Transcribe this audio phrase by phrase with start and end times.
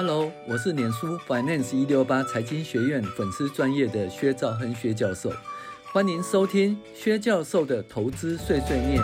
[0.00, 5.28] Hello，我是脸书 Finance 一六八财经学院粉丝专业的薛兆亨薛教授，
[5.92, 9.02] 欢迎收听薛教授的投资碎碎念。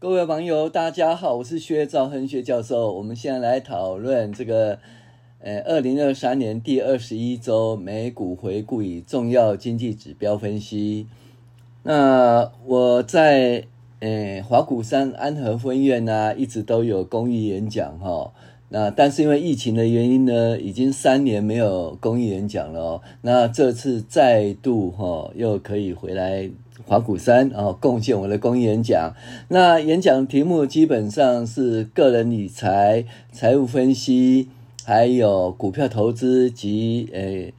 [0.00, 2.94] 各位网友，大家好，我是薛兆亨薛教授。
[2.94, 4.80] 我们现在来讨论这个，
[5.38, 11.06] 呃，二零二三年第二十一周美股回顾与重要经济指标分析。
[11.84, 13.68] 那我在。
[14.06, 18.32] 诶，法鼓山安和分院呢、一直都有公益演讲哈。
[18.68, 23.02] 那但是因为疫情的原因呢，已经三年没有公益演讲了哦。
[23.22, 26.48] 那这次再度哈，又可以回来
[26.86, 29.12] 华鼓山哦，贡献我的公益演讲。
[29.48, 34.48] 那演讲题目基本上是个人理财、财务分析，
[34.84, 37.52] 还有股票投资及诶。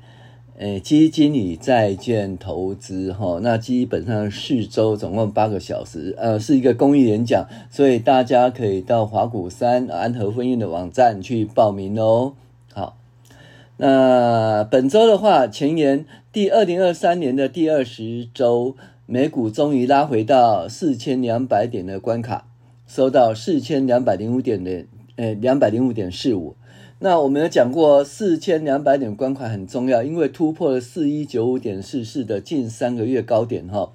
[0.60, 12.34] 诶，基金与债券投资，哈，那基本上四周总共八个小时，呃，是一个公益演讲，所以大家可以到法鼓山安和分院的网站去报名哦。
[12.74, 12.98] 好，
[13.78, 22.48] 那本周的话，前言第二零二三年的第二十周，美股终于拉回到四千两百点的关卡，
[22.88, 24.86] 收到四千两百零五点的，
[25.18, 26.56] 呃，两百零五点四五。
[27.00, 33.92] 那我们有讲过，四千两百点关卡很重要，因为突破了四一九五点四四的近三个月高点哈。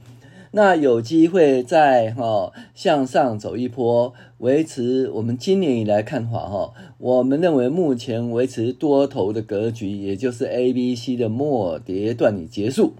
[0.53, 6.73] 那有机会再哈向上走一波，维持我们今年以来看法哈。
[6.99, 12.93] 我们认为目前维持多头的格局，也就是 A、B、C 的末跌段已结束。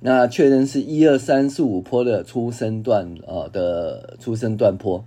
[0.00, 5.04] 那确认是一二三四五波的出生段啊的出生段波。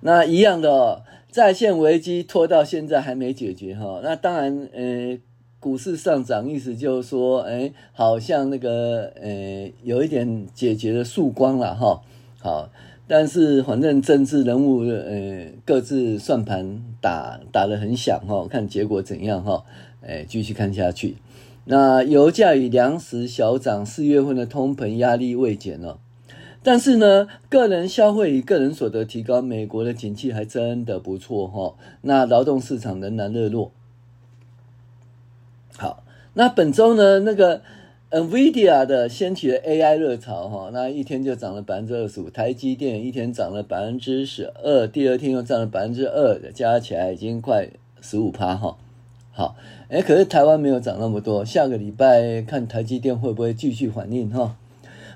[0.00, 1.02] 那一样的。
[1.30, 5.18] 在线危机拖到现在还没解决哈，那当然，呃，
[5.60, 12.02] 股市上涨意思就是说，哎，好像那个，呃，有一点解决的曙光了哈。
[12.40, 12.70] 好，
[13.06, 19.64] 但是反正政治人物，呃，各自算盘打打得很响哈，看结果怎样哈，
[20.02, 21.16] 哎，继续看下去。
[21.66, 25.98] 那油价与粮食小涨，四月份的通膨压力未减了。
[26.62, 31.74] 但是呢，个人消费与个人所得提高，美国的景气还真的不错哈。
[32.02, 33.72] 那劳动市场仍然热络。
[35.78, 36.04] 好，
[36.34, 37.62] 那本周呢，那个
[38.10, 42.28] NVIDIA 的掀起了 AI 热潮哈，那一天就涨了百分之二十五。
[42.28, 47.70] 台积电一天涨了百分之十二，第二天又涨了百分之二，加起来已经快
[48.02, 48.76] 十五趴哈。
[49.32, 49.56] 好，
[49.88, 51.42] 哎，可是台湾没有涨那么多。
[51.42, 54.56] 下个礼拜看台积电会不会继续反应哈？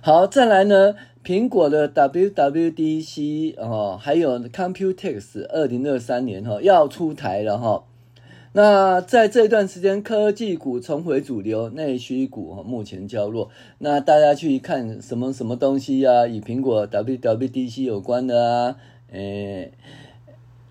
[0.00, 0.94] 好，再来呢。
[1.24, 7.84] 苹果的 WWDC 哦，还有 Computex 二零二三年哈要出台了哈。
[8.52, 13.48] 那在这段时间，科技股重回主流，内需股目前较弱。
[13.78, 16.26] 那大家去看什么什么东西啊？
[16.26, 18.76] 与苹果 WWDC 有关的啊？
[19.10, 19.72] 诶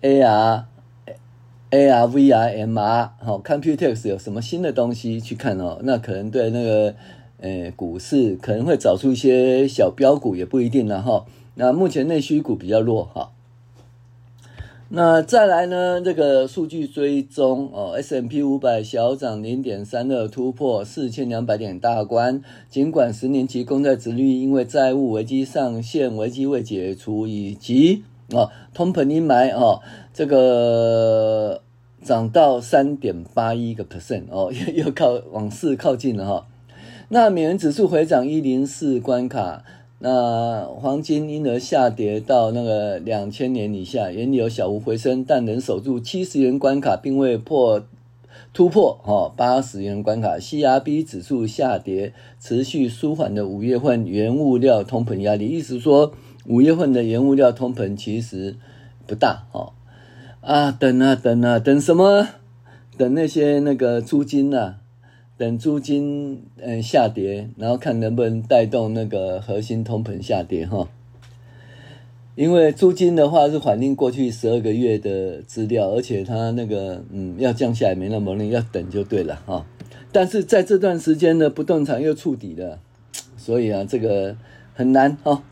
[0.02, 0.66] ，AR、
[1.72, 5.80] AR、VR、MR 好，Computex 有什么新的东西去看哦？
[5.82, 6.94] 那可能对那个。
[7.44, 11.26] 诶，股市可能会找出一些小标股，也不一定了哈。
[11.56, 13.32] 那目前内需股比较弱哈。
[14.88, 22.40] 那再来呢，这个数据追踪哦，S M P 五百小涨零点三二，突破四千两百点大关。
[22.70, 29.82] 尽管十年期公债殖率因为债务危机上限危机未解除，以及哦通膨阴霾哦，
[30.14, 31.60] 这个
[32.02, 36.46] 涨到三点八一个 percent 哦，又 又靠往四靠近了哈。
[37.08, 39.62] 那美元指数回涨一零四关卡，
[39.98, 47.84] 那黄金因而下跌到那个两千年以下，原油小幅回升，但能守住七十元关卡，并未破
[48.52, 50.38] 突破哈八十元关卡。
[50.38, 56.12] CRB 指数下跌，持续舒缓的五月份原物料通膨压力，意思说
[56.46, 58.56] 五月份的原物料通膨其实
[59.06, 59.72] 不大哈
[60.40, 62.28] 啊，等啊等啊等什么？
[62.96, 64.76] 等那些那个租金呐、啊。
[65.36, 70.88] 等租金嗯下跌，然后看能不能带动那个核心通膨下跌哈。
[72.36, 79.66] 因为租金的话是反映过去十二个月的资料，而且它那个嗯要降下来没那么容易，要等就对了哈。
[80.12, 82.78] 但是在这段时间呢，不动产又触底了，
[83.36, 84.36] 所以啊这个
[84.72, 85.42] 很难哈。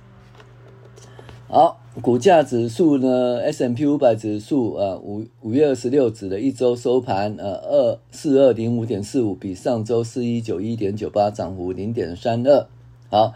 [1.48, 1.81] 好。
[2.00, 12.66] 股价指数呢？S M P 五百指数啊，五五月二十六指的一周收盘，呃，二四二零五点四五，比上周四一九一点九八涨幅零点三二。
[13.10, 13.34] 好，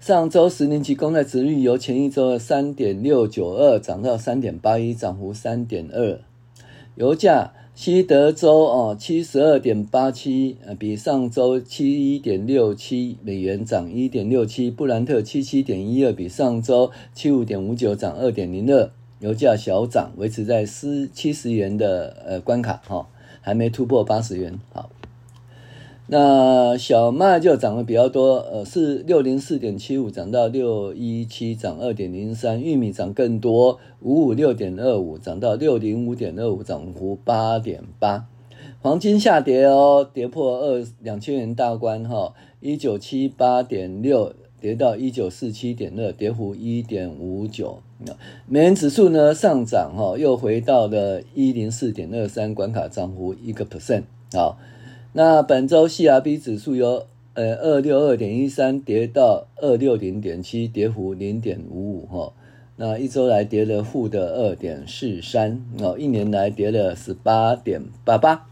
[0.00, 6.20] 上周十年期公债殖率由前一周的三点六九二涨到三点八一，涨幅三点二。
[6.94, 14.70] 油价西德州哦，七十二点八七，呃，比上周七一点六七美元涨一点六七。
[14.70, 18.90] 布兰特七七点一二，比上周七五点五九涨二点零二。
[19.20, 23.06] 油价小涨，维持在四七十元的呃关卡哈、哦，
[23.40, 24.60] 还没突破八十元。
[24.74, 24.90] 好，
[26.12, 32.60] 那小麦就涨得比较多，呃，是六零四点七五涨到六一七，涨二点零三。
[32.60, 33.78] 玉米涨更多。
[34.00, 38.26] 五五六点二五涨到六零五点二五，涨幅八点八。
[38.80, 47.78] 黄金下跌哦，跌破二两千元大关哈，一九七八点六跌到一九四七点二，跌幅一点五九。
[48.48, 54.02] 美元指数呢上涨哈，又回到了一零四点二三关卡，涨幅一个 percent。
[54.32, 54.58] 好，
[55.12, 57.04] 那本周 CRB 指数由
[57.34, 62.32] 呃二六二点一三跌到二六零点七，跌幅零点五五哈。
[62.76, 68.46] 那一周来跌了负的二点四三哦，一年来跌了十八点八八。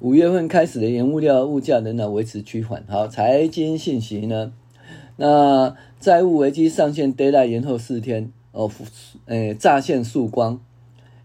[0.00, 2.84] 五月份开始的原物料物价仍然维持趋缓。
[2.86, 4.52] 好，财经信息呢？
[5.16, 8.70] 那债务危机上线 deadline 延后四天哦，
[9.24, 10.60] 诶，乍现曙光。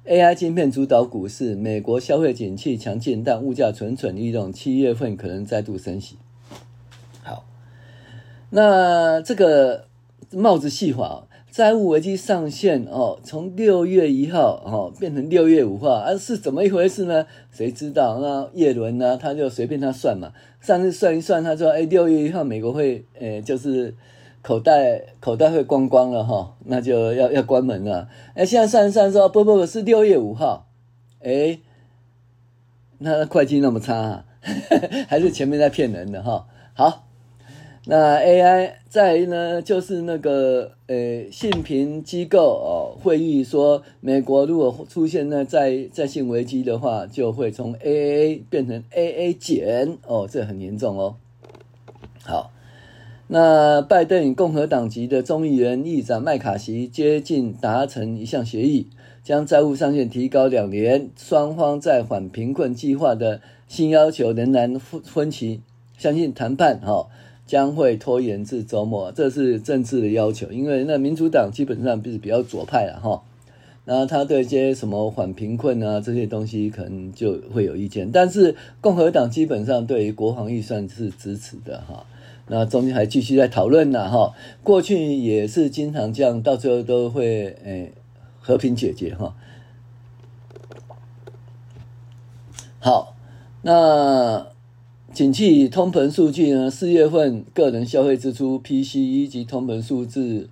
[0.05, 6.17] AI 晶片主导股市，美国消费景气强劲，但物价蠢蠢欲动，七月份可能再度升息。
[7.21, 7.45] 好，
[8.49, 9.87] 那这个
[10.31, 11.27] 帽子戏法。
[11.49, 17.27] 债务危机上线哦，从六月一号哦变成六月五号，啊是怎么一回事呢？
[17.51, 18.17] 谁知道？
[18.19, 19.15] 那叶伦呢？
[19.15, 23.93] 他就随便他算嘛，上次算一算，他说：“哎，六月一号美国会，呃，就是
[24.43, 30.67] 口袋口袋会光光了哈、那就要要关门了。”哎，现在算一算说：“不不不，是六月五号。”
[31.23, 31.57] 哎，
[32.99, 34.25] 那会计那么差、啊，
[35.09, 36.45] 还是前面在骗人的哈、
[36.75, 37.05] 好。
[37.85, 51.17] 那 AI 再呢，就是那个呃，信评机构哦，会议说，美国如果出现那在在信危机的话，就会从 AA 变成 AA 减哦，这很严重哦。
[52.23, 52.52] 好，
[53.27, 58.87] 那拜登与共和党籍的众议员议长麦卡锡接近达成一项协议，
[59.23, 65.61] 将债务上限提高两年，双方在反贫困计划的新要求仍然分歧，
[65.97, 66.91] 相信谈判哈。
[66.91, 67.07] 哦
[67.45, 70.49] 将会拖延至周末，这是政治的要求。
[70.49, 73.21] 因为那民主党基本上是比较左派了哈，
[73.85, 78.09] 那他对一些什么缓贫困啊这些东西可能就会有意见。
[78.11, 82.05] 但是共和党基本上对于国防预算是支持的哈。
[82.47, 84.33] 那中间还继续在讨论呢哈。
[84.63, 87.93] 过去也是经常这样，到最后都会诶
[88.39, 89.35] 和平解决哈。
[92.79, 93.15] 好，
[93.61, 94.47] 那。
[95.13, 96.71] 景气通膨数据呢？
[96.71, 100.49] 四月份个人消费支出 PCE 及通膨数字，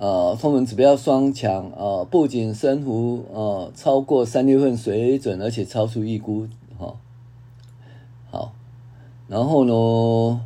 [0.00, 6.46] 呃，通膨指标双强啊，不仅升幅呃超过三月份水准，而且超出预估，
[6.78, 6.96] 哈、哦，
[8.30, 8.52] 好，
[9.26, 10.40] 然后呢，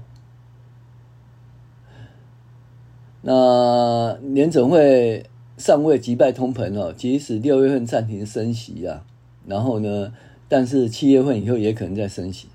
[3.20, 5.26] 那联准会
[5.58, 9.04] 尚未击败通膨哦，即使六月份暂停升息啊，
[9.46, 10.14] 然后呢，
[10.48, 12.48] 但是七月份以后也可能再升息。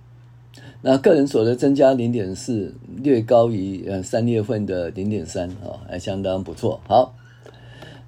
[0.82, 6.80] 那个人所得增加零点四，略高于呃三月份的零点三啊，还相当不错。
[6.88, 7.16] 好，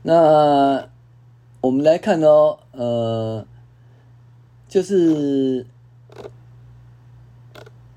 [0.04, 0.88] 那
[1.62, 3.46] 我们来看哦，呃，
[4.68, 5.66] 就是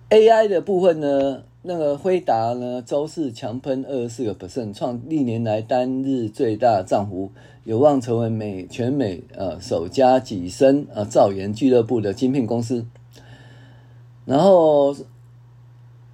[0.09, 7.31] AI 的部分呢，那个辉达呢，周四强喷二十四个 percent，创历年来单日最大涨幅，
[7.65, 12.85] 有望成为美全美呃首家跻身呃造研俱乐部的晶片公司。
[14.24, 14.94] 然后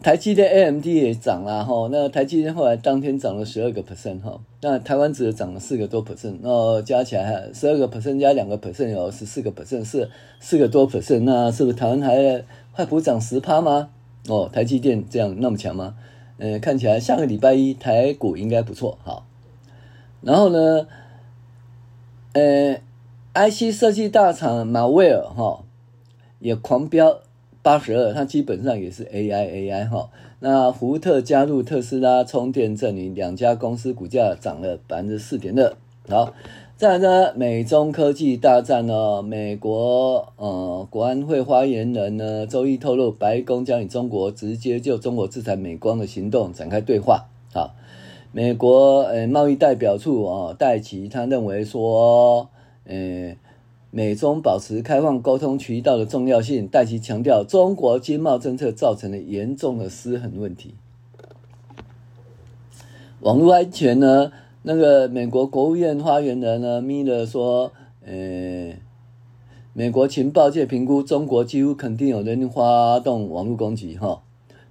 [0.03, 10.09] 台积电 AMD 也涨了哈，那台积电后来当天涨了十二个 percent 哈，那台湾只涨了四个多 percent，那加起来十二个 percent 加两个 percent 有十四个 percent，是
[10.41, 13.91] 四个多 percent，那是不是台湾还快补涨十趴吗？
[14.29, 15.97] 哦，台积电这样那么强吗？
[16.39, 19.25] 嗯，看起来下个礼拜一台股应该不错哈。
[20.23, 20.87] 然后呢，
[22.33, 22.81] 呃
[23.35, 25.65] ，IC 设计大厂马威尔哈
[26.39, 27.19] 也狂飙。
[27.69, 30.09] 八十二，它基本上也是 AI AI 哈。
[30.41, 35.75] 那福特加入特斯拉充电阵营，两家公司股价涨了百分之四点二。
[36.09, 36.33] 好，
[36.79, 47.27] 再来呢，美中科技大战呢，美国呃国安会发言人呢周一透露，白宫将与中国直接就中国制裁美光的行动展开对话。
[47.53, 47.75] 好，
[48.33, 52.49] 美国呃贸易代表处啊戴琪他认为说，
[52.87, 53.37] 呃。
[53.91, 60.75] 美中保持开放沟通渠道的重要性，戴琪强调，中国经贸政策造成了严重的失衡问题。
[63.21, 64.31] 网络安全呢？
[64.63, 67.73] 那个美国国务院发言人呢，米勒说，
[68.05, 68.75] 呃，
[69.73, 74.21] 美国情报界评估，中国几乎肯定有人发动网络攻击，哈，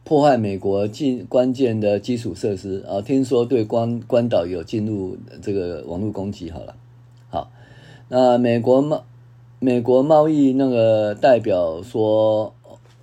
[0.04, 3.02] 破坏美国进关键的基础设施啊。
[3.02, 6.76] 听说对关关岛有进入这个网络攻击，好了，
[7.30, 7.50] 好，
[8.10, 9.04] 那美国贸
[9.60, 12.54] 美国贸易那个代表说，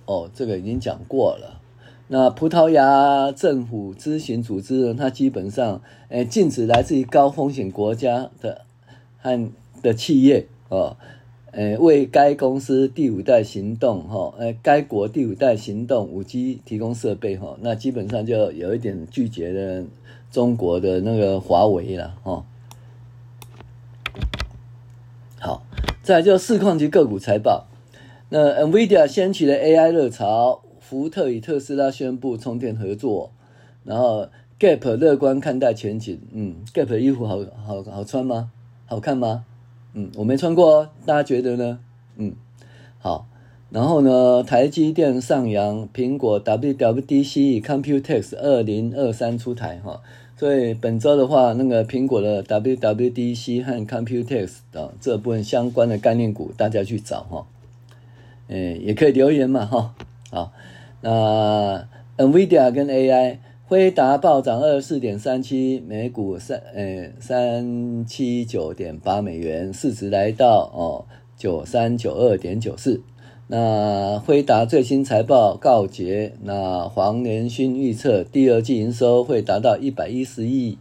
[0.05, 1.59] 哦，这个已经讲过了。
[2.07, 8.61] 那葡萄牙政府咨询组织呢，它基本上，诶，禁止来自于高风险国家的
[9.17, 9.49] 和
[9.81, 10.95] 的企业哦，
[11.51, 19.83] 诶，为该公司第五代行动哈，诶，该国第五代行动五 G 提供设备哈，那基本上就有一点拒绝了
[20.31, 22.45] 中国的那个华为了哈。
[25.39, 25.63] 好，
[26.05, 27.65] 再就市况及个股财报，
[28.29, 30.61] 那 NVIDIA 掀起了 AI 热潮。
[30.79, 33.31] 福特与特斯拉宣布充电合作，
[33.83, 34.27] 然后
[34.59, 36.21] Gap 乐观看待前景。
[36.31, 38.51] 嗯，Gap 的衣服好好好穿吗？
[38.85, 39.45] 好看吗？
[39.95, 41.79] 嗯，我没穿过哦，大家觉得呢？
[42.17, 42.35] 嗯，
[42.99, 43.25] 好。
[43.71, 50.03] 然后呢，台积电上扬，苹果 WWDC Computex 二零二三出台哈。
[50.37, 57.47] 所以本周的话，那个苹果的 WWDC 和 Computex 的这部分相关的概念股，大家去找哈。
[58.47, 59.95] 诶，也可以留言嘛哈。
[60.29, 60.51] 好。
[61.01, 61.87] 那
[62.17, 63.37] NVIDIA 跟 AI，
[63.67, 71.05] 辉达暴涨二十四点三七，每股三呃三七九点八美元，市值来到哦
[71.37, 73.01] 九三九二点九四。
[73.47, 80.79] 那辉达最新财报告捷，那黄连勋预测第二季营收会达到一百一十亿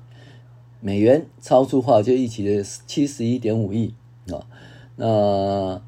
[0.80, 3.92] 美元，超出华尔街预期的七十一点五亿
[4.30, 4.46] 啊。
[4.96, 5.82] 那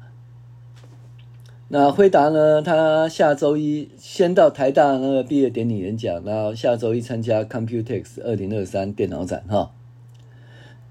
[1.69, 2.61] 那辉达呢？
[2.61, 9.71] 他下周一先到台大那个毕业典礼演讲，然后下周一参加 Computex 二零二三电脑展哈。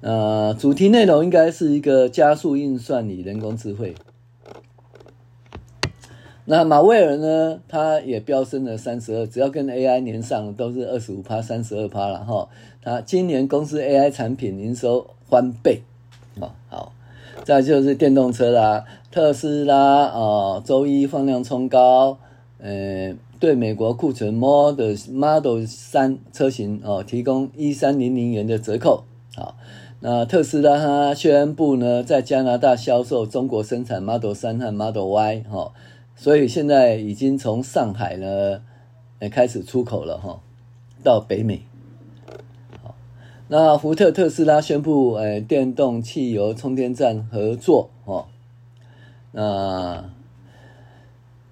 [0.00, 3.94] 那主题内容应该是一个加速运算与人工智慧。
[6.46, 7.60] 那马威尔呢？
[7.68, 12.48] 他也飙升了三十二，只要跟 AI 连上都是二十五趴、三十二趴了哈。
[12.80, 15.82] 他今年公司 AI 产品营收翻倍
[16.40, 16.92] 啊，好。
[17.44, 22.18] 再就是电动车啦，特斯拉啊，周一放量冲高，
[22.58, 29.04] 呃，对美国库存 Model Model 三车型哦，提供一三零零元的折扣。
[29.36, 29.54] 好，
[30.00, 35.72] 那特斯拉它宣布呢，在加拿大销售中国生产 Model 三和 Model Y 哈，
[36.16, 38.62] 所以现在已经从上海呢，
[39.30, 40.40] 开始出口了哈，
[41.04, 41.60] 到北美。
[43.48, 48.26] 那福特、特斯拉宣布，诶、欸，电动汽油充电站合作，哦。
[49.30, 50.10] 那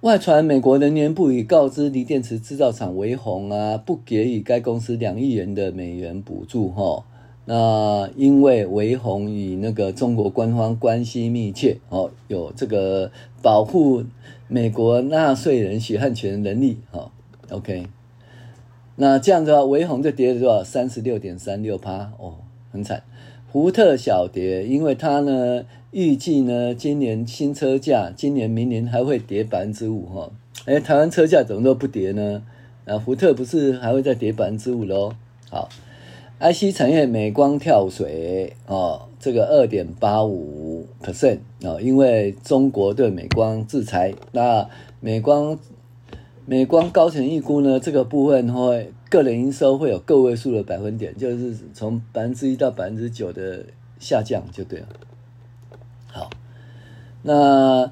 [0.01, 7.05] 外传美国能源部已告知锂电池制造厂为鸿啊，不给予该公司两亿元的美元补助，哈。
[7.45, 14.03] 那因为为鸿与那个中国官方关系密切，哦，有这个保护
[14.47, 17.11] 美国纳税人血汗钱能力，哈。
[17.49, 17.87] OK。
[18.97, 20.63] 那这样子的话，为鸿就跌了多少？
[20.63, 22.35] 三十六点三六趴哦，
[22.71, 23.03] 很惨。
[23.51, 30.31] 福特小跌，因为它呢预计呢今年新车价，今年明年还会跌百分之五哈。
[30.65, 32.43] 哎，台湾车价怎么都不跌呢？
[32.85, 35.13] 啊，福特不是还会再跌百分之五喽？
[35.49, 35.69] 好
[36.39, 45.57] ，IC 产业美光跳水哦，这个二点八五 percent 啊，因为中国对美光制裁，那美光。
[46.47, 53.65] 美光高层预估呢，这个部分会个人营收会有个位数的百分点，就是从百分之一到百分之九的
[53.97, 54.87] 下降就对了。
[56.05, 56.29] 好，
[57.23, 57.91] 那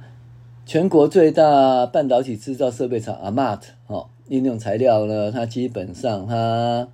[0.67, 6.87] 全国最大半导体制造设备厂 AMAT 哦，应用材料呢，它基本上它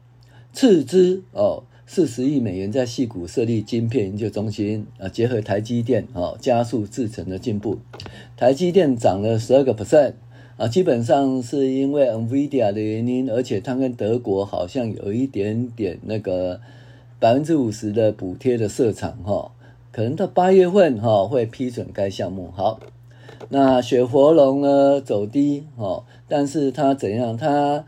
[0.60, 7.78] 斥资哦四十亿美元在矽谷设立晶片研究中心啊，结合台积电哦，加速制程的进步。
[8.36, 10.16] 台积电涨了十二个 percent。
[10.58, 16.60] 啊，基本上是因为 NVIDIA 的原因，而且它跟德国好像有一点点那个
[17.22, 19.54] 百分之五十的补贴的设厂哈，
[19.94, 22.52] 可能到八月份哈会批准该项目。
[22.54, 22.82] 好，
[23.48, 27.38] 那雪佛龙呢走低哈，但是它怎样？
[27.38, 27.86] 它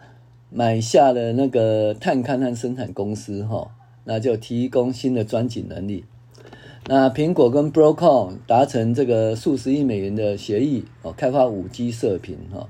[0.54, 3.72] 买下了那个探勘和生产公司哈，
[4.04, 6.04] 那就提供新的钻井能力。
[6.88, 12.68] 那苹果跟 Broadcom 达成这个数十亿美元的协议哦，开发五 G 射频哈。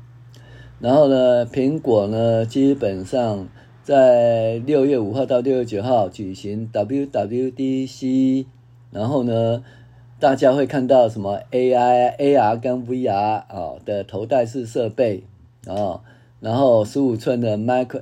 [0.79, 3.47] 然后呢，苹果呢基本上
[3.83, 8.45] 在六月五号到六月九号举行 WWDC，
[8.91, 9.63] 然后呢，
[10.19, 15.23] 大家会看到什么 AI、AR 跟 VR 啊的头戴式设备
[15.65, 16.01] 啊，
[16.41, 17.95] 然后十五寸的 Mac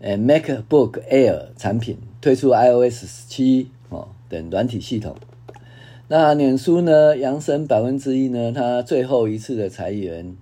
[0.00, 5.14] 呃 MacBook Air 产品推出 iOS 十七哦等软体系统。
[6.08, 10.36] 那脸书呢，扬升百分之一呢，它最后一次的裁员。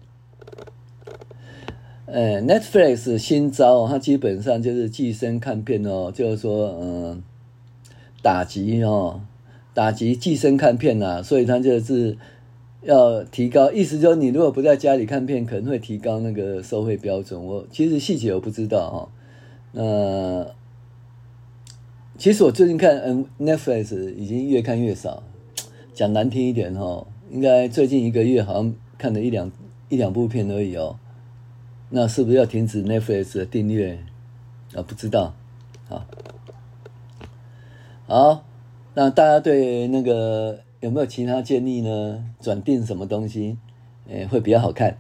[2.07, 7.23] 呃，Netflix 新招，它基本上就是寄生看片哦，就是说，嗯，
[8.23, 9.23] 打击哦，
[9.73, 12.17] 打击寄生看片、啊，所以它就是
[12.85, 17.43] 要提高，意思就是你如果不在家里看片，可能会提高那个收费标准。
[17.45, 19.09] 我其实细节我不知道哈、哦，
[19.73, 20.55] 那
[22.19, 25.23] 其实我最近看嗯 Netflix 已经越看越少，
[25.93, 29.51] 讲难听一点哈、哦，应该最近一个月好像看了一两
[29.89, 30.99] 一两部片而已哦。
[31.91, 33.99] 那是不是要停止 Netflix 的订阅
[34.75, 34.83] 啊？
[34.83, 35.35] 不知道，
[35.89, 36.05] 好，
[38.07, 38.45] 好，
[38.95, 42.23] 那大家对那个有没有其他建议呢？
[42.41, 43.57] 转订什么东西，
[44.07, 44.99] 诶，会比较好看？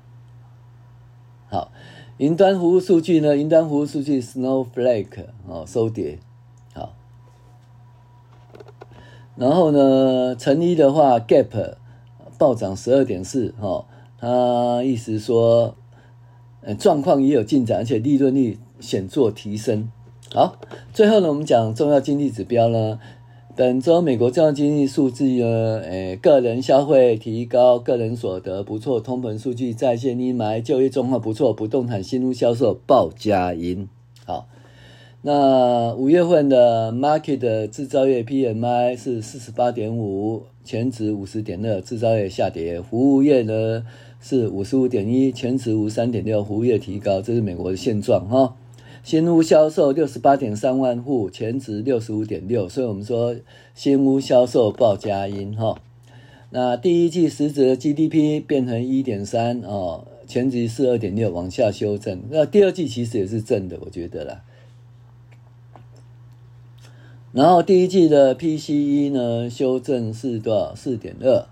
[1.51, 1.71] 好，
[2.17, 3.37] 云端服务数据呢？
[3.37, 6.19] 云端服务数据 Snowflake 哦，收跌，
[6.73, 6.95] 好，
[9.37, 11.75] 然后呢，成衣的话 Gap
[12.39, 13.85] 暴涨十二点四，哈，
[14.19, 15.77] 他意思说。
[16.67, 19.91] 呃，状况也有进展，而且利润率显著提升。
[20.33, 20.57] 好，
[20.95, 22.99] 最后呢，我们讲重要经济指标呢。
[23.57, 33.89] 本周美国重要经济数据呢，诶，个人消费提高，个人所得不错，通膨数据再现阴霾，就业状况不错，不动产新屋销售报佳音。
[34.27, 34.49] 好，
[35.23, 43.85] 那五月份的 market 的制造业 PMI 是四十八点五，前值五十点二，制造业下跌，服务业呢？
[44.21, 48.57] 是五十五点一，前值五三点六，服务业提高，这是美国的现状哈。
[49.05, 53.37] 新屋销售六十八点三万户，前值六十五点六，所以我们说
[53.75, 55.79] 新屋销售报佳音哈。
[56.49, 62.23] 那第一季实质的 GDP 变成一点三哦，前值是二点六，往下修正。
[62.31, 64.43] 那第二季其实也是正的，我觉得啦。
[67.33, 70.75] 然后第一季的 PCE 呢，修正是多少？
[70.75, 71.47] 四点二。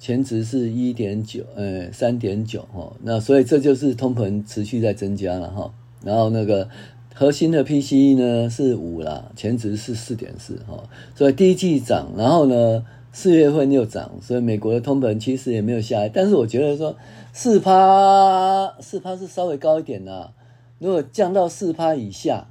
[0.00, 5.72] 前值是一点九，呃，三点九哈，那所以这就是通膨持续在增加了哈。
[6.04, 6.68] 然后那个
[7.14, 10.82] 核心的 PCE 呢是五啦，前值是四点四哈，
[11.14, 16.08] 所以第一季涨，然后呢四月份又涨，所以美国的通膨其实也没有下来。
[16.08, 16.96] 但是我觉得说
[17.32, 20.32] 四趴四趴是稍微高一点啦，
[20.78, 22.48] 如果降到四趴以下，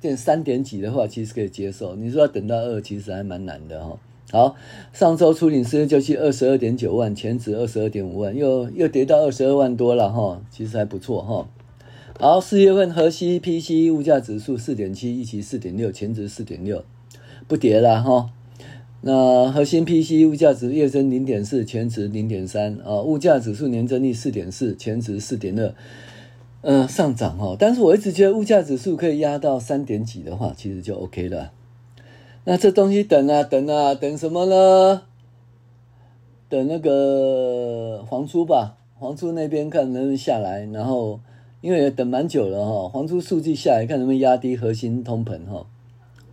[0.00, 1.94] 变三点几的话，其实可以接受。
[1.94, 3.96] 你说要等到二，其实还蛮难的哈。
[4.32, 4.56] 好，
[4.92, 11.46] 上周初领失业救济二十二点九万，前值二十二点五万，又又跌到二十二万多了哈，其实还不错哈。
[12.22, 16.84] 好，四月份核心 P C 物价指数四点七，一期四点六，前值四点六，
[17.48, 18.30] 不跌了哈。
[19.00, 25.74] 那核心 P C 物价指月增零点四，前值零点三啊，物价指数年增率四点四，前值四点二，
[26.60, 27.56] 嗯，上涨哈。
[27.58, 31.50] 但是我一直觉得物价指数可以压到三点几的话，其实就 OK 了。
[32.44, 35.02] 那这东西等啊等啊等什么呢？
[36.48, 41.18] 等那个黄初吧，黄初那边看能不能下来，然后
[41.62, 45.66] 因为等蛮久了哈，黄初数据下来看能不能压低核心通膨哈。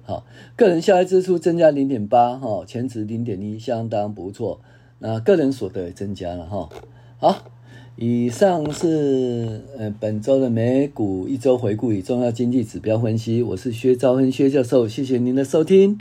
[0.03, 4.59] 好，个人消费支出增加零点八哈，前值零点一，相当不错。
[4.97, 6.69] 那个人所得也增加了哈。
[7.19, 7.43] 好，
[7.95, 13.43] 以上是呃本周的美股一周回顾与重要经济指标分析。
[13.43, 15.95] 我是薛兆亨薛教授，谢谢您的收听。